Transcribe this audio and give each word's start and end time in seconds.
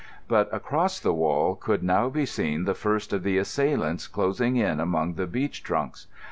But 0.27 0.51
across 0.51 0.99
the 0.99 1.13
wall 1.13 1.53
could 1.53 1.83
now 1.83 2.09
be 2.09 2.25
seen 2.25 2.63
the 2.63 2.73
first 2.73 3.13
of 3.13 3.21
the 3.21 3.37
assailants 3.37 4.07
closing 4.07 4.55
in 4.55 4.79
among 4.79 5.13
the 5.13 5.27
beech 5.27 5.61
trunks. 5.61 6.07